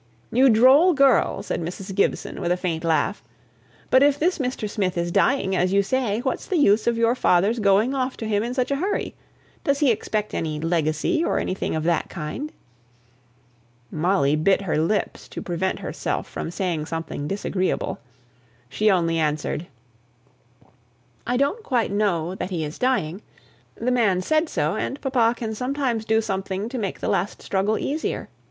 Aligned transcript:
"You 0.31 0.49
droll 0.49 0.95
girl!" 0.95 1.43
said 1.43 1.61
Mrs. 1.61 1.93
Gibson, 1.93 2.41
with 2.41 2.51
a 2.51 2.57
faint 2.57 2.83
laugh. 2.83 3.21
"But 3.91 4.01
if 4.01 4.17
this 4.17 4.39
Mr. 4.39 4.67
Smith 4.67 4.97
is 4.97 5.11
dying, 5.11 5.55
as 5.55 5.73
you 5.73 5.83
say, 5.83 6.21
what's 6.21 6.47
the 6.47 6.57
use 6.57 6.87
of 6.87 6.97
your 6.97 7.13
father's 7.13 7.59
going 7.59 7.93
off 7.93 8.17
to 8.17 8.25
him 8.27 8.41
in 8.41 8.55
such 8.55 8.71
a 8.71 8.77
hurry? 8.77 9.13
Does 9.63 9.77
he 9.77 9.91
expect 9.91 10.33
any 10.33 10.59
legacy, 10.59 11.23
or 11.23 11.37
anything 11.37 11.75
of 11.75 11.83
that 11.83 12.09
kind?" 12.09 12.51
Molly 13.91 14.35
bit 14.35 14.61
her 14.63 14.75
lips 14.79 15.27
to 15.27 15.39
prevent 15.39 15.77
herself 15.77 16.27
from 16.27 16.49
saying 16.49 16.87
something 16.87 17.27
disagreeable. 17.27 17.99
She 18.69 18.89
only 18.89 19.19
answered, 19.19 19.67
"I 21.27 21.37
don't 21.37 21.63
quite 21.63 21.91
know 21.91 22.33
that 22.33 22.49
he 22.49 22.63
is 22.63 22.79
dying. 22.79 23.21
The 23.75 23.91
man 23.91 24.23
said 24.23 24.49
so; 24.49 24.75
and 24.75 24.99
papa 24.99 25.35
can 25.37 25.53
sometimes 25.53 26.05
do 26.05 26.21
something 26.21 26.69
to 26.69 26.79
make 26.79 27.01
the 27.01 27.07
last 27.07 27.43
struggle 27.43 27.77
easier. 27.77 28.29